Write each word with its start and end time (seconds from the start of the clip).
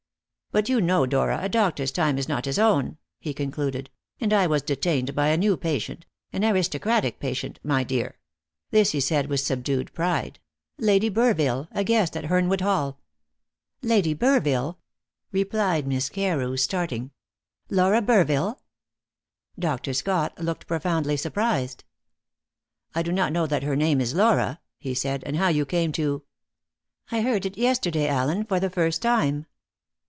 "But 0.53 0.67
you 0.67 0.81
know, 0.81 1.05
Dora, 1.05 1.39
a 1.41 1.47
doctor's 1.47 1.93
time 1.93 2.17
is 2.17 2.27
not 2.27 2.43
his 2.43 2.59
own," 2.59 2.97
he 3.21 3.33
concluded; 3.33 3.89
"and 4.19 4.33
I 4.33 4.47
was 4.47 4.61
detained 4.61 5.15
by 5.15 5.29
a 5.29 5.37
new 5.37 5.55
patient 5.55 6.05
an 6.33 6.43
aristocratic 6.43 7.21
patient, 7.21 7.61
my 7.63 7.85
dear" 7.85 8.17
this 8.69 8.91
he 8.91 8.99
said 8.99 9.27
with 9.27 9.39
subdued 9.39 9.93
pride 9.93 10.39
"Lady 10.77 11.09
Burville, 11.09 11.69
a 11.71 11.85
guest 11.85 12.17
at 12.17 12.25
Hernwood 12.25 12.59
Hall." 12.59 12.99
"Lady 13.81 14.13
Burville!" 14.13 14.75
replied 15.31 15.87
Miss 15.87 16.09
Carew, 16.09 16.57
starting. 16.57 17.11
"Laura 17.69 18.01
Burville?" 18.01 18.59
Dr. 19.57 19.93
Scott 19.93 20.37
looked 20.37 20.67
profoundly 20.67 21.15
surprised. 21.15 21.85
"I 22.93 23.03
do 23.03 23.13
not 23.13 23.31
know 23.31 23.47
that 23.47 23.63
her 23.63 23.77
name 23.77 24.01
is 24.01 24.13
Laura," 24.13 24.59
he 24.77 24.93
said; 24.93 25.23
"and 25.25 25.37
how 25.37 25.47
you 25.47 25.65
came 25.65 25.93
to" 25.93 26.23
"I 27.09 27.21
heard 27.21 27.45
it 27.45 27.57
yesterday, 27.57 28.09
Allen, 28.09 28.43
for 28.43 28.59
the 28.59 28.69
first 28.69 29.01
time." 29.01 29.45